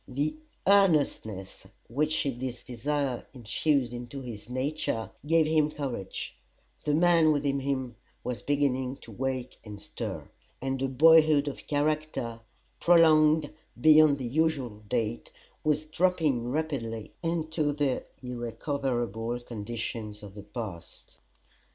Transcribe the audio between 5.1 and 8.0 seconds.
gave him courage; the man within him